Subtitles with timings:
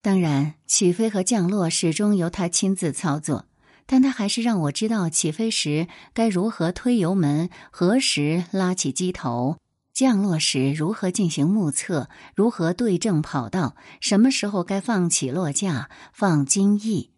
[0.00, 3.46] 当然，起飞和降落始终由他亲自操作，
[3.84, 9.56] 但他还是让我知道起飞时该如何推油门，何时拉起机头；
[9.92, 17.10] 降落时如何进行目测，如何对正跑道，什么时候该放起落架、放襟翼。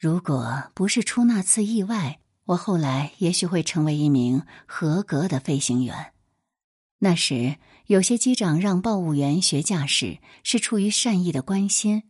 [0.00, 6.12] 如果不是出那次意外，我后来也许会成为一名合格的飞行员。
[6.98, 7.56] 那时，
[7.92, 12.04] 有些机长让报务员学驾驶，是出于善意的关心。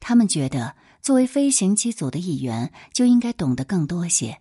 [0.00, 4.40] 他们觉得，作为飞行机组的一员，就应该懂得更多些。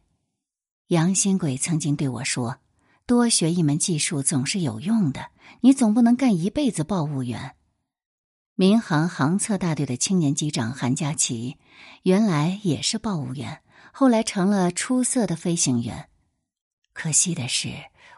[0.88, 2.58] 杨新贵曾经对我说
[3.06, 5.30] ：“多学一门技术总是有用的，
[5.62, 7.56] 你总不能干一辈子报务员。”
[8.58, 11.58] 民航航测大队的青年机长韩佳琪，
[12.02, 13.62] 原来也是报务员，
[13.94, 16.10] 后来成了出色的飞行员。
[16.92, 17.70] 可惜的是。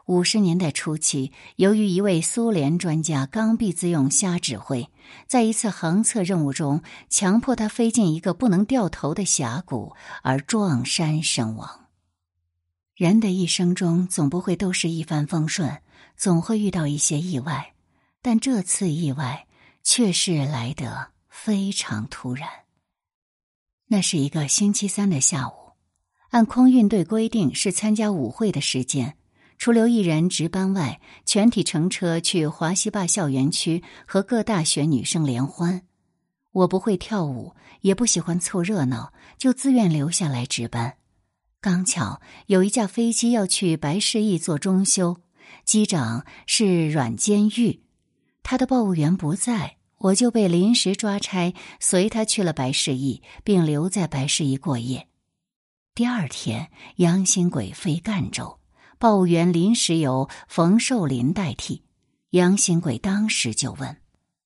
[0.10, 4.90] 五十年代初期，由于一位苏联专家刚愎自用、瞎指挥，
[5.28, 11.86] 在一次航测任务中，强迫他飞进一个不能掉头的峡谷，而撞山身亡。
[12.96, 15.80] 人的一生中，总不会都是一帆风顺，
[16.18, 17.76] 总会遇到一些意外，
[18.24, 19.46] 但这次意外
[19.84, 22.50] 却是来得非常突然。
[23.90, 25.54] 那是一个星期三的下午，
[26.32, 29.14] 按空运队规定是参加舞会的时间。
[29.60, 35.82] 除留一人值班外，全体乘车去华西坝校园区和各大学女生联欢。
[36.52, 40.96] 我不会跳舞，也不喜欢凑热闹，就自愿留下来值班。
[41.60, 45.18] 刚巧有一架飞机要去白市驿做中修，
[45.66, 47.82] 机长是阮监狱，
[48.42, 55.10] 他的报务员不在，我就被临时抓差，随他去了白市驿，并留在白市驿过夜。
[55.94, 58.59] 第二天，杨新鬼飞赣州。
[59.00, 61.84] 报务员临时由冯寿林代替，
[62.32, 63.96] 杨新贵当时就问：“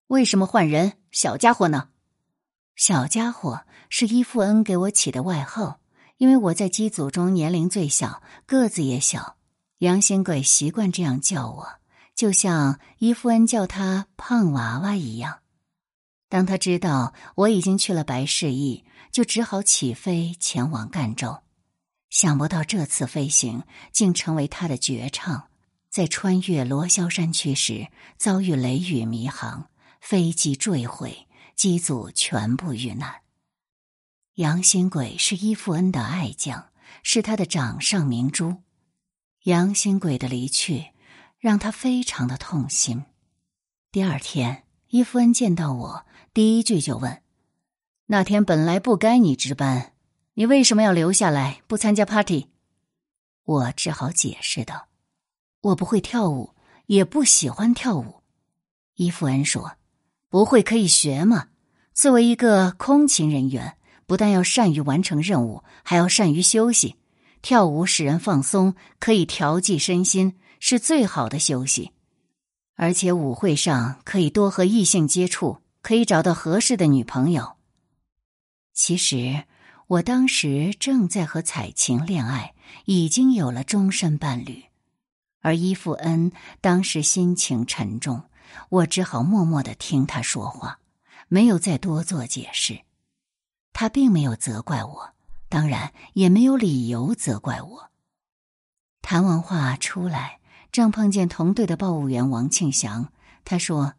[0.06, 0.94] 为什么换人？
[1.10, 1.90] 小家伙呢
[2.78, 5.80] ？”“小家伙是伊富恩给我起的外号，
[6.18, 9.38] 因为我在机组中年龄最小，个子也小。
[9.80, 11.68] 杨新贵习惯这样叫我，
[12.14, 15.40] 就像伊富恩叫他‘胖娃娃’一样。
[16.30, 21.40] 当他知道我已经去了白市驿，就只好起飞前往赣州。”
[22.14, 25.50] 想不到这次飞行竟成为他的绝唱。
[25.90, 27.88] 在穿越罗霄山区时，
[28.18, 29.68] 遭遇雷雨迷航，
[30.00, 33.22] 飞机坠毁，机组全部遇难。
[34.36, 36.70] 杨新贵是伊富恩的爱将，
[37.02, 38.58] 是他的掌上明珠。
[39.46, 40.92] 杨新贵的离去
[41.40, 43.06] 让他非常的痛心。
[43.92, 47.24] 第二天，伊富恩见到我，第一句就问
[48.06, 49.93] ：“那天本来不该你值班。”
[50.36, 52.48] 你为什么要留下来不参加 party？
[53.44, 54.88] 我只好解释道
[55.62, 56.56] ：“我不会跳舞，
[56.88, 58.24] 也不喜欢跳舞。”
[58.96, 59.74] 伊夫恩说
[60.30, 61.50] ：“不会可以学嘛。
[61.94, 63.78] 作为一个空勤人员，
[64.08, 66.96] 不但要善于完成任务，还要善于休息。
[67.44, 71.92] 跳舞使人放松，可以调剂身心，是最好的休息。
[72.76, 77.58] 而且舞会上可以多和异性接触，可以找到合适的女朋友。
[78.74, 79.44] 其实。”
[79.88, 82.56] 我当时正在和彩琴恋爱，
[82.86, 84.64] 已经有了终身伴侣，
[85.42, 88.24] 而伊富恩当时心情沉重，
[88.70, 90.80] 我只好默默的听他说话，
[91.28, 92.82] 没有再多做解释。
[93.74, 95.14] 他并没有责怪我，
[95.50, 97.92] 当然也没有理由责怪我。
[99.02, 100.40] 谈完话出来，
[100.72, 103.12] 正碰见同队的报务员王庆祥，
[103.44, 103.96] 他说：“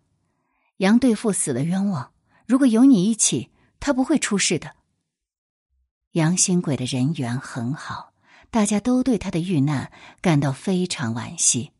[0.79, 2.13] 杨队副死的冤枉，
[2.47, 3.51] 如果有你一起，
[3.81, 4.77] 他不会出事的。”
[6.15, 8.13] 杨新贵的人缘很好，
[8.49, 11.73] 大家都对他的遇难感到非常惋惜。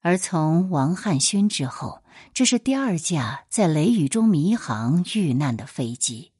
[0.00, 2.02] 而从王汉勋之后，
[2.32, 6.32] 这是第二架在雷雨中迷航遇难的飞机。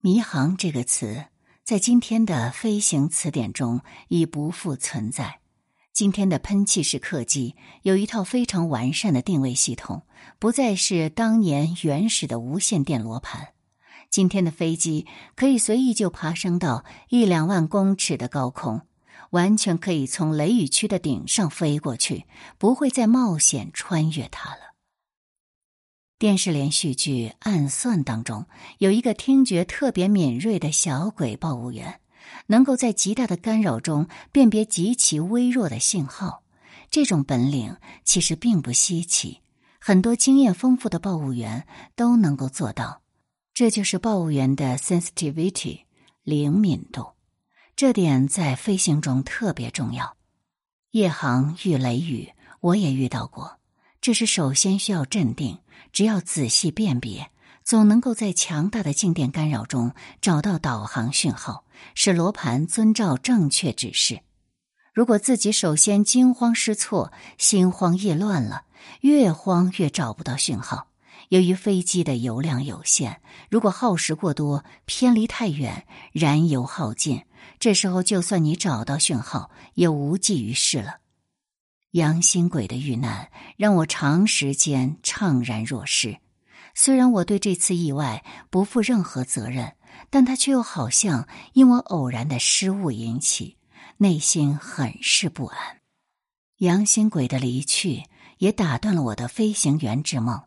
[0.00, 1.26] 迷航这个词
[1.62, 5.38] 在今天的飞行词典中已不复存在。
[5.92, 10.02] 今天的喷气式客机有一套非常完善的定位系统，
[10.40, 13.50] 不再是当年原始的无线电罗盘。
[14.10, 18.82] 今天的飞机可以随意就爬升到一两万公尺的高空，
[19.30, 22.26] 完全可以从雷雨区的顶上飞过去，
[22.58, 24.74] 不会再冒险穿越它了。
[26.18, 28.44] 电视连续剧《暗算》当中
[28.78, 32.00] 有一个听觉特别敏锐的小鬼报务员，
[32.48, 36.42] 能够在极大的干扰中辨别极其微弱的信号。
[36.90, 39.40] 这种本领其实并不稀奇，
[39.78, 41.64] 很多经验丰富的报务员
[41.94, 43.00] 都能够做到。
[43.60, 45.80] 这就是报务员的 sensitivity
[46.22, 47.10] 灵敏度，
[47.76, 50.16] 这点在飞行中特别重要。
[50.92, 53.58] 夜航遇雷雨，我也遇到过。
[54.00, 55.58] 这是首先需要镇定，
[55.92, 57.30] 只要仔细辨别，
[57.62, 59.92] 总能够在强大的静电干扰中
[60.22, 64.22] 找到导航讯号，使罗盘遵照正确指示。
[64.94, 68.62] 如果自己首先惊慌失措、心慌意乱了，
[69.02, 70.86] 越慌越找不到讯号。
[71.30, 77.22] 由于飞机的油量有限，如果耗时过多、偏离太远、燃油耗尽，
[77.60, 80.96] 这时候就算你找到讯号，也无济于事了。
[81.92, 86.18] 杨新鬼的遇难让我长时间怅然若失。
[86.74, 89.74] 虽然我对这次意外不负任何责任，
[90.10, 93.56] 但他却又好像因我偶然的失误引起，
[93.98, 95.78] 内心很是不安。
[96.58, 98.02] 杨新鬼的离去
[98.38, 100.42] 也打断了我的飞行员之梦。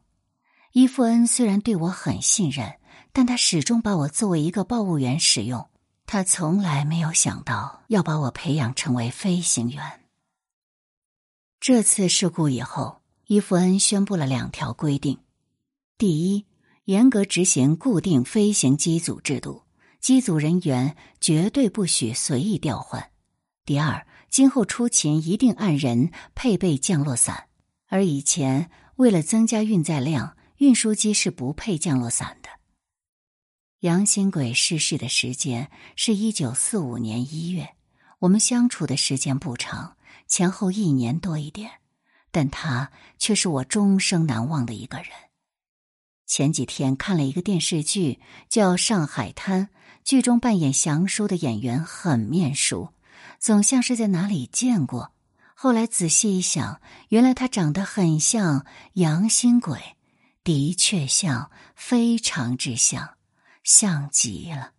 [0.73, 2.79] 伊夫恩虽然对我很信任，
[3.11, 5.69] 但他始终把我作为一个报务员使用，
[6.07, 10.01] 他从来没有想到要把我培养成为飞行员。
[11.59, 15.19] 这次事故以后，伊夫恩宣布了两条规定：
[15.99, 16.47] 第一，
[16.85, 19.61] 严格执行固定飞行机组制度，
[19.99, 22.99] 机组人员绝对不许随意调换；
[23.63, 27.45] 第二，今后出勤一定按人配备降落伞，
[27.89, 32.47] 而以前为了增加运载量，运输机是不配降落伞的。
[33.81, 37.75] 杨新贵逝世的时间是一九四五年一月，
[38.19, 39.97] 我们相处的时间不长。
[40.25, 41.69] 前后一年多一点，
[42.31, 45.07] 但他却是我终生难忘的一个人。
[46.25, 49.67] 前几天看了一个电视剧，叫《上海滩》，
[50.05, 52.93] 剧中扮演祥叔的演员很面熟，
[53.37, 55.11] 总像是在哪里见过。
[55.53, 56.79] 后来仔细一想，
[57.09, 59.77] 原来他长得很像杨新鬼，
[60.43, 63.15] 的确像，非常之像，
[63.63, 64.71] 像极了。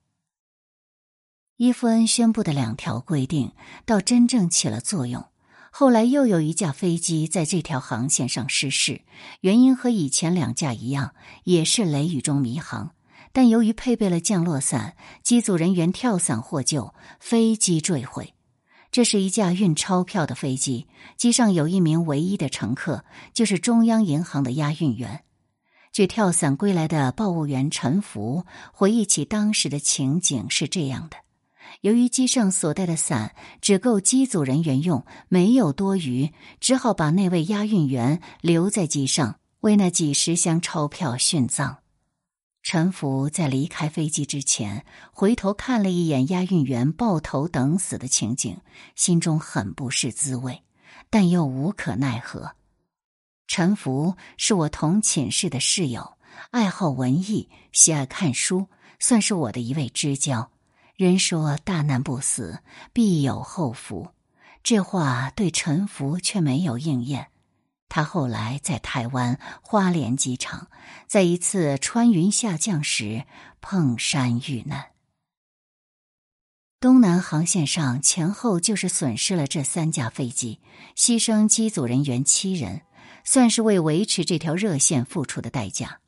[1.56, 3.52] 伊夫恩宣布的两条规定，
[3.87, 5.26] 倒真正起了作用。
[5.70, 9.02] 后来又有一架飞机在这条航线上失事，
[9.40, 11.14] 原因和以前两架一样，
[11.44, 12.94] 也是雷雨中迷航。
[13.32, 18.34] 但由于配备了降落伞，机组人员跳伞获救，飞机坠毁。
[18.93, 25.25] 这是一架运钞票的飞机，机上有一名唯一的乘客，就是中央银行的押运员。
[25.94, 31.17] 据跳伞归来的报务员陈福回忆起当时的情景是这样的。
[31.82, 41.79] 由于机上所带的伞只够机组人员用，没有多余，只好把那位押运员留在机上，为那几十箱钞票殉葬。
[42.64, 48.58] 陈福在离开飞机之前，回头看了一眼押运员抱头等死的情景，
[48.97, 50.64] 心中很不是滋味，
[51.08, 52.56] 但又无可奈何。
[53.46, 56.17] 陈福是我同寝室的室友，
[56.50, 58.69] 爱好文艺，喜爱看书，
[58.99, 60.50] 算是我的一位知交。
[60.96, 62.61] 人说大难不死，
[62.93, 64.11] 必有后福。
[64.62, 67.29] 这话对陈福却没有应验。
[67.88, 70.69] 他后来在台湾花莲机场，
[71.06, 73.25] 在一次穿云下降时
[73.61, 74.87] 碰山遇难。
[76.81, 80.61] 东南航线上前后就是损失了这三架飞机，
[80.97, 82.82] 牺牲机组人员七人，
[83.25, 85.99] 算是为维持这条热线付出的代价。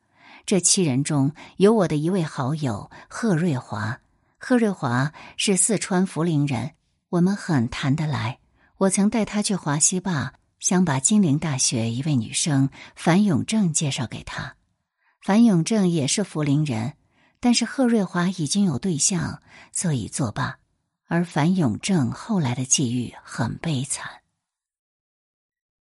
[0.44, 3.98] 这七人中有我的一位好友贺瑞华。
[4.38, 6.72] 贺瑞华是四川涪陵人，
[7.08, 8.38] 我们很谈得来。
[8.76, 14.54] 我曾带他去华西坝，想把金陵大学一位女生樊永正介绍给他。
[15.22, 16.92] 樊永正也是涪陵人，
[17.40, 19.42] 但是贺瑞华已经有对象，
[19.72, 20.58] 所以作罢。
[21.08, 24.08] 而樊永正后来的际遇很悲惨。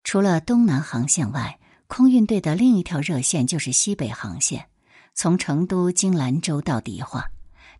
[0.08, 4.70] 除了东南航线外，空运队的另一条热线就是西北航线，
[5.12, 7.26] 从成都经兰州到迪化。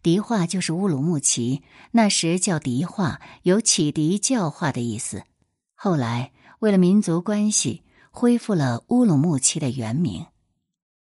[0.03, 5.25] 迪化就是乌鲁木齐，那时叫迪化，有启迪教化的意思。
[5.75, 10.27] 后来为了民族关系，恢复了乌鲁木齐的原名。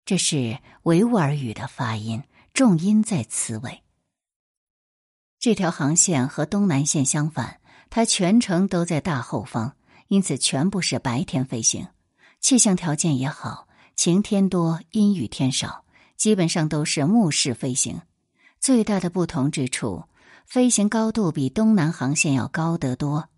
[0.07, 2.23] 这是维吾尔语的发音，
[2.55, 3.83] 重音在词尾。
[5.39, 7.61] 这条航线和东南线相反，
[7.91, 9.77] 它全程都在大后方，
[10.11, 11.87] 因此全部是白天飞行。
[12.41, 15.85] 气象条件也好，晴天多，阴雨天少，
[16.17, 18.01] 基本上都是目视飞行。
[18.59, 20.03] 最大的不同之处，
[20.45, 23.29] 飞行高度比东南航线要高得多。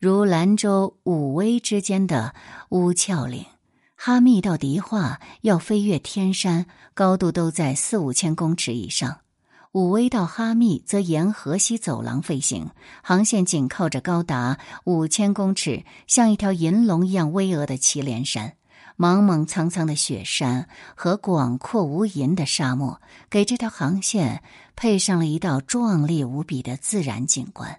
[0.00, 2.34] 如兰州武威之间的
[2.70, 3.46] 乌鞘岭，
[3.94, 9.20] 哈密到迪化要飞越天山，高度都在四五千公尺以上；
[9.72, 12.70] 武威到哈密则沿河西走廊飞行，
[13.02, 18.54] 航线紧靠着高达五千公尺、像一条银龙一样巍峨的祁连山。
[19.00, 24.42] 莽莽苍苍的雪山和广阔无垠的沙漠，给这条航线
[24.74, 27.78] 配上了一道壮丽无比的自然景观。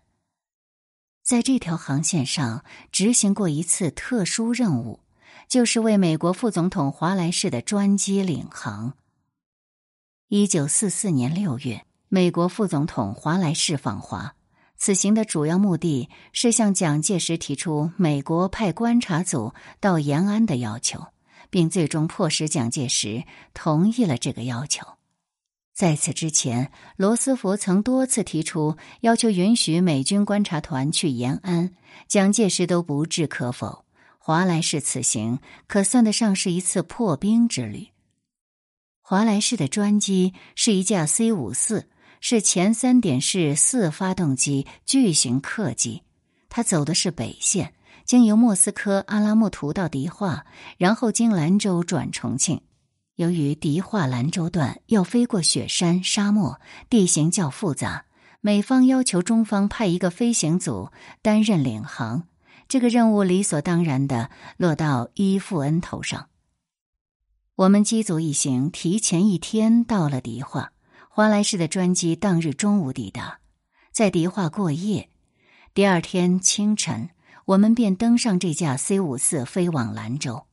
[1.21, 5.01] 在这条航线上执行过一次特殊任务，
[5.49, 8.93] 就是为美国副总统华莱士的专机领航。
[10.31, 14.35] 一九四四年六月，美国副总统华莱士访华。
[14.77, 21.07] 此行的主要目的是向蒋介石提出美国派观察组到延安的要求，
[21.49, 23.23] 并最终迫使蒋介石
[23.55, 24.85] 同意了这个要求。
[25.73, 31.71] 在此之前，罗斯福曾多次提出要求允许美军观察团去延安，
[32.07, 33.83] 蒋介石都不置可否。
[34.19, 37.87] 华莱士此行可算得上是一次破冰之旅。
[39.09, 41.89] 华莱士的专机是一架 C 五四，
[42.21, 46.03] 是前三点式四发动机巨型客机。
[46.47, 47.73] 他走的是北线，
[48.05, 50.45] 经由莫斯科阿拉木图到迪化，
[50.77, 52.61] 然后经兰州转重庆。
[53.15, 58.05] 由于迪化兰州段要飞过雪山沙漠，地形较复杂，
[58.41, 60.91] 美方要求中方派一个飞行组
[61.23, 62.27] 担任领航。
[62.67, 66.27] 这个任务理所当然的落到伊富恩头上。
[67.59, 70.71] 我们机组一行提前一天到了迪化，
[71.09, 73.39] 华莱士的专机当日中午抵达，
[73.91, 75.09] 在迪化过夜。
[75.73, 77.09] 第二天清晨，
[77.43, 80.45] 我们便登上这架 C 五四飞往兰州。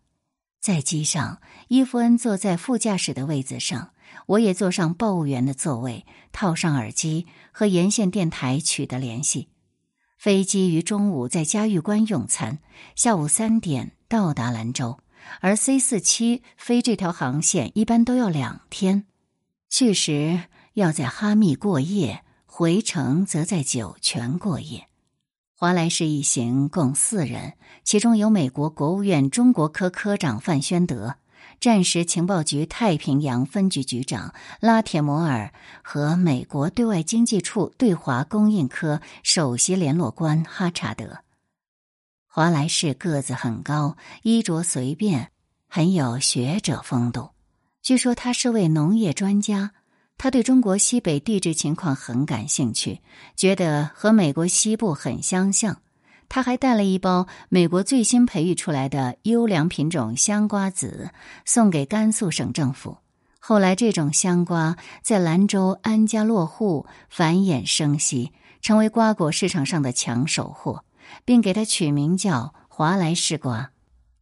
[0.61, 3.93] 在机上，伊夫恩坐在副驾驶的位子上，
[4.27, 9.51] 我也坐上报务员的座位，套上耳机和沿线电台取得联系。
[10.19, 12.59] 飞机于中午在嘉峪关用餐，
[12.97, 14.99] 下午三点到达兰州。
[15.41, 19.05] 而 C 四七飞这条航线一般都要两天，
[19.69, 20.41] 去时
[20.75, 24.89] 要在哈密过夜，回程则在酒泉过夜。
[25.59, 31.17] 华莱士一行共四人，其中有美国国务院中国科科长范宣德、
[31.61, 35.53] 战时情报局太平洋分局局长拉铁摩尔
[35.83, 41.21] 和美国对外经济处对华供应科首席联络官哈查德。
[42.37, 45.31] 华莱士个子很高，衣着随便，
[45.71, 47.31] 很有学者风度。
[47.81, 49.71] 据说他是位农业专家，
[50.19, 53.01] 他对中国西北地质情况很感兴趣，
[53.37, 55.81] 觉得和美国西部很相像。
[56.29, 61.09] 他还带了一包美国最新培育出来的优良品种香瓜子，
[61.47, 62.99] 送给甘肃省政府。
[63.39, 70.85] 后来，这种香瓜在兰州安家落户，繁衍生息，成为瓜果市场上的抢手货。
[71.25, 73.73] 并给它取名叫华莱士瓜，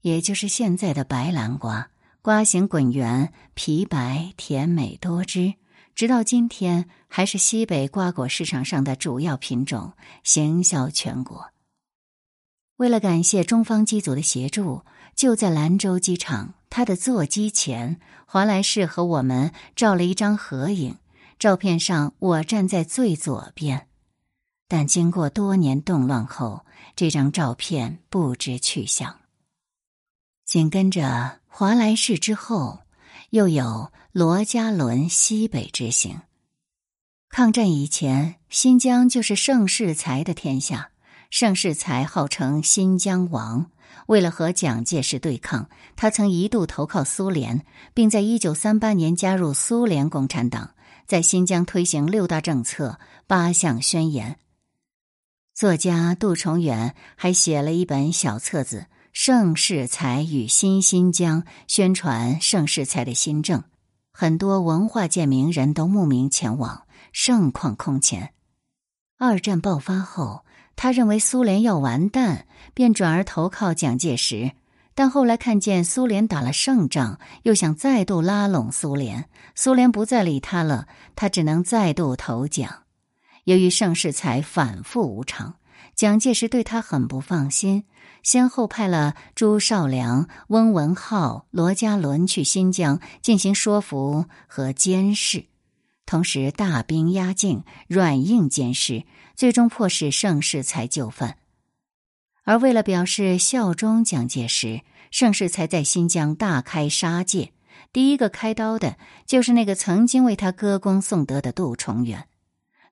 [0.03, 1.91] 也就是现在的白兰瓜。
[2.23, 5.55] 瓜形滚圆，皮白，甜美多汁，
[5.95, 11.51] 直到今天还是西北瓜果市场上的主要品种，行销全国。
[12.77, 14.83] 为了感谢中方机组的协助，
[15.15, 20.97] 就在兰州机场，他的座机前，华莱士和我们照了一张合影。
[21.39, 23.87] 照片上，我站在最左边。
[24.69, 26.65] 但经过多年动乱后，
[26.97, 29.21] 这张照片不知去向。
[30.45, 32.81] 紧跟着华莱士之后，
[33.31, 36.23] 又有罗家伦西北之行。
[37.29, 40.91] 抗战以前，新疆就是盛世才的天下，
[41.31, 43.71] 盛世才号称新疆王。
[44.07, 50.75] 为了和蒋介石对抗，他曾一度投靠苏联，并在一九三八年加入苏联共产党，
[51.07, 54.39] 在新疆推行六大政策、八项宣言。
[55.55, 58.81] 作家杜重远还写了一本小册子
[59.13, 63.63] 《盛世才与新新疆》，宣传盛世才的新政。
[64.13, 68.35] 很多文化界名人都慕名前往，盛况空前。
[69.17, 70.45] 二战爆发后，
[70.75, 74.51] 他认为苏联要完蛋，便转而投靠蒋介石。
[74.97, 82.84] 但后来看见苏联打了胜仗，又想再度拉拢苏联，苏联不再理他了，他只能再度投蒋。
[83.45, 85.57] 由于盛世才反复无常，
[85.95, 87.85] 蒋介石对他很不放心，
[88.23, 95.47] 先后派了朱绍良、翁文浩、罗家伦去新疆进行说服和监视，
[96.07, 99.05] 同时大兵压境，软硬兼施，
[99.37, 101.37] 最终迫使盛世才就范。
[102.45, 107.53] 而为了表示效忠蒋介石，盛世才在新疆大开杀戒，
[107.93, 108.97] 第一个开刀的
[109.27, 112.27] 就是那个曾经为他歌功颂德的杜重远。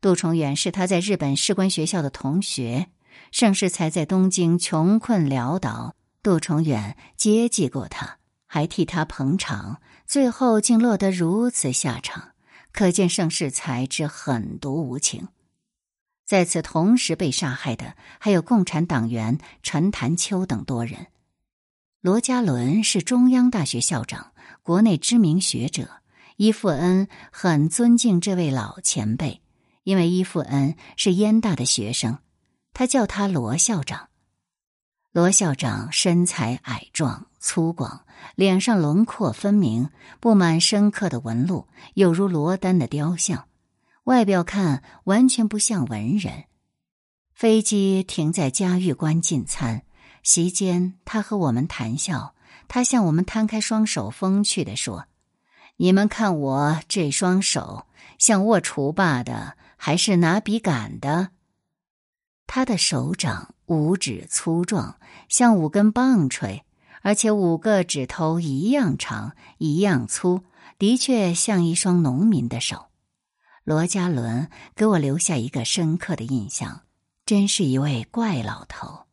[0.02, 2.88] 杜重远是他在日本士官学校的同学，
[3.30, 5.94] 盛世才在东京穷困潦倒，
[6.24, 8.18] 杜重远接济过他，
[8.48, 12.30] 还替他捧场，最后竟落得如此下场，
[12.72, 15.28] 可见盛世才之狠毒无情。
[16.26, 21.06] 在此同时被杀害的还有共产党员陈潭秋等多人。
[22.00, 24.32] 罗家伦是中央大学校长，
[24.62, 25.88] 国内知名学者，
[26.38, 29.41] 伊富恩很尊敬这位老前辈。
[29.84, 32.18] 因为伊富恩是燕大的学生，
[32.72, 34.08] 他叫他罗校长。
[35.12, 38.00] 罗校长身材矮壮粗犷，
[38.34, 43.46] 脸上轮廓分明，布满深刻的纹路，有如罗丹的雕像。
[44.04, 46.44] 外表看完全不像文人。
[47.34, 49.82] 飞机停在嘉峪关进餐，
[50.22, 52.34] 席间他和我们谈笑，
[52.68, 55.06] 他向我们摊开双手，风趣地说
[55.76, 57.86] ：“你们看我这双手，
[58.18, 61.30] 像握锄把的，还是拿笔杆的？”
[62.46, 66.62] 他的手掌五指粗壮，像五根棒槌，
[67.02, 70.44] 而且五个指头一样长、一样粗，
[70.78, 72.90] 的确像一双农民的手。
[73.64, 76.82] 罗家伦给我留下一个深刻的印象，
[77.26, 79.06] 真是一位怪老头。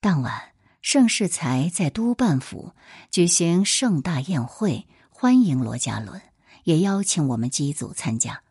[0.00, 2.72] 当晚，盛世才在督办府
[3.12, 6.20] 举行盛大宴会，欢迎罗家伦，
[6.64, 8.42] 也邀请我们机组参加。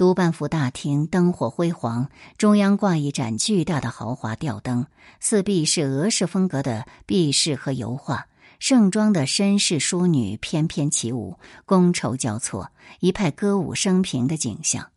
[0.00, 4.86] 督办府大厅灯火辉煌，中央挂一盏巨大的豪华吊灯，
[5.20, 8.26] 四壁是俄式风格的壁饰和油画，
[8.58, 14.88] 盛装的绅士淑女翩翩起舞，觥筹交错，一派歌舞升平的景象。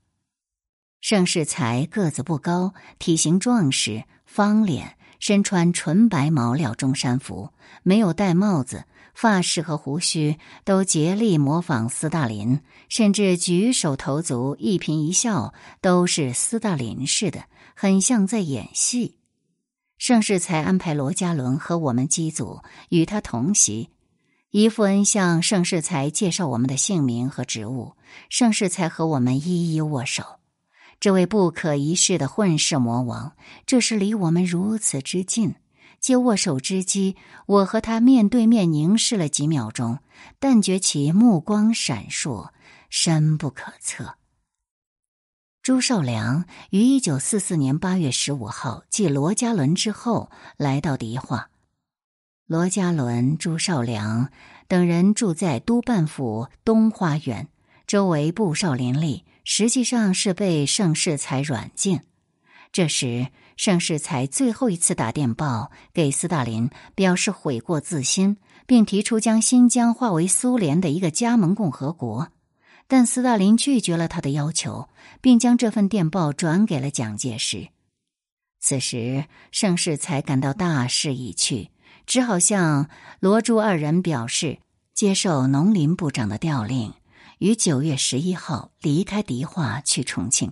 [1.02, 7.50] 盛世才个子不高，体型壮实，方脸，身穿纯白毛料中山服，
[7.84, 8.86] 没有戴帽子。
[9.14, 19.18] 发饰和胡须都竭力模仿斯大林，甚至举手投足、一颦一笑都是斯大林式的，很像在演戏。
[19.98, 23.90] 盛世才安排罗家伦和我们机组与他同席，
[24.50, 27.94] 伊夫恩向盛世才介绍我们的姓名和职务，
[28.30, 30.24] 盛世才和我们一一握手。
[31.00, 33.34] 这位不可一世的混世魔王，
[33.66, 35.56] 这时离我们如此之近。
[36.04, 40.00] 借握手之机，我和他面对面凝视了几秒钟，
[40.38, 42.50] 但觉其目光闪烁，
[42.90, 44.16] 深不可测。
[45.62, 51.50] 朱绍良于一九四四年八月十五号继罗家伦之后来到迪化。
[52.48, 54.30] 罗家伦、朱绍良
[54.68, 57.48] 等人住在督办府东花园，
[57.88, 62.02] 周围布哨林立，实际上是被盛世才软禁。
[62.74, 63.28] 这时。
[63.56, 72.30] 盛世才最后一次打电报给斯大林，表示悔过自新，并提出将新疆划为苏联的一个加盟共和国。
[72.88, 74.90] 但斯大林拒绝了他的要求，
[75.22, 77.70] 并将这份电报转给了蒋介石。
[78.60, 81.70] 此时，盛世才感到大势已去，
[82.08, 84.58] 只好向罗朱二人表示
[84.96, 86.92] 接受农林部长的调令，
[87.38, 90.52] 于九月十一号离开迪化去重庆。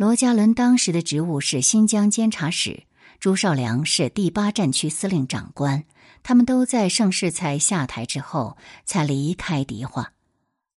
[0.00, 2.84] 罗家伦当时的职务是新疆监察使，
[3.18, 5.84] 朱绍良是第八战区司令长官。
[6.22, 10.14] 他们都在盛世才下台之后才离开迪化。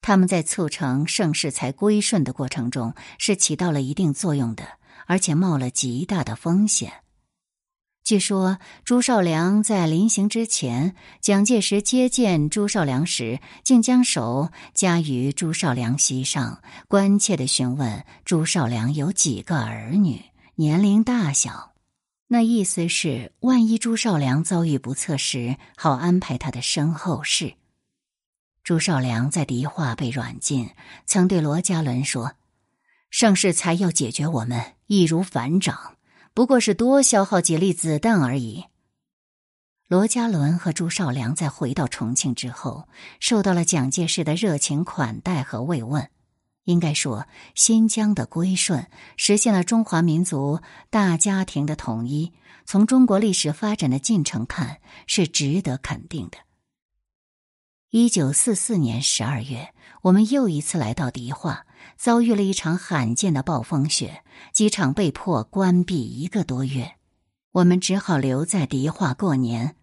[0.01, 4.65] 他们在促成盛世才归顺的过程中是起到了一定作用的，
[5.07, 7.02] 而且冒了极大的风险。
[8.03, 20.21] 据说朱绍良在临行之前，蒋介石接见朱绍良时，竟将手夹于朱绍良膝上，关切的询问朱绍良有几个儿女，
[20.55, 21.71] 年龄大小。
[22.27, 27.53] 那意思是，万一朱绍良遭遇不测时，好安排他的身后事。
[28.65, 30.69] 朱绍良在迪化被软禁，
[31.05, 32.33] 曾对罗家伦说
[33.09, 35.92] ：“盛世才要解决我们，易如反掌。”
[36.33, 38.65] 不过是多消耗几粒子弹而已。
[39.87, 42.87] 罗家伦和朱绍良在回到重庆之后，
[43.19, 46.09] 受到了蒋介石的热情款待和慰问。
[46.63, 52.31] 应该说，新疆的归顺实现了中华民族大家庭的统一。
[52.65, 56.37] 从中国历史发展的进程看，是值得肯定的。
[57.89, 61.65] 一九四四年十二月，我们又一次来到迪化。
[61.97, 66.95] 遭遇了一场罕见的暴风雪，机场被迫关闭一个多月，
[67.51, 69.75] 我们只好留在迪化过年，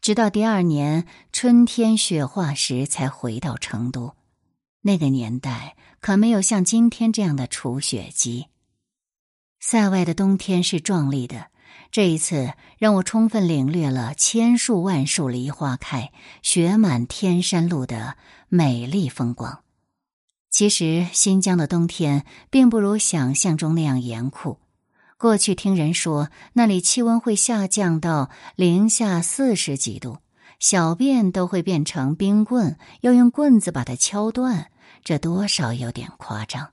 [0.00, 4.14] 直到第二年春天雪化时才回到成都。
[4.82, 8.46] 那个年代可没有像今天这样的除雪机。
[9.58, 11.46] 塞外的冬天是壮丽的，
[11.90, 18.16] 这一次让我充分领略了千树万树梨花开，雪满天山路的
[18.48, 19.65] 美丽风光。
[20.58, 24.58] 其实，新疆的冬天并不如想象中那样严酷。
[25.18, 30.16] 过去听人说，那里气温会下降到零下四十几度，
[30.58, 34.68] 小便都会变成冰棍，要用棍子把它敲断，
[35.04, 36.70] 这多少有点夸张。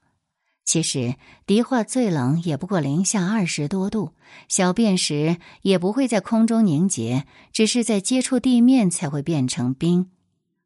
[0.63, 1.15] 其实，
[1.45, 4.13] 迪化最冷也不过零下二十多度，
[4.47, 10.09] 小便时也不会在空中凝结，只是在接触地面才会变成冰。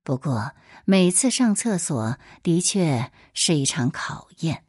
[0.08, 0.54] 不过，
[0.86, 4.64] 每次上厕所的确是一场考验。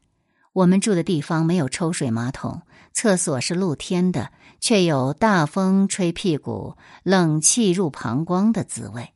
[0.53, 6.75] 我们住的地方没有抽水马桶，厕所是露天的，却有大风吹屁股、
[7.05, 9.13] 冷气入膀胱的滋味。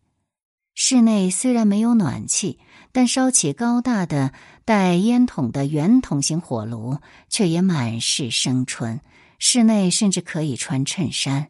[0.76, 2.60] 室内虽然没有暖气，
[2.92, 4.32] 但烧起高大的
[4.64, 9.00] 带烟筒的圆筒形火炉，却也满是生春。
[9.40, 11.48] 室内甚至可以穿衬衫。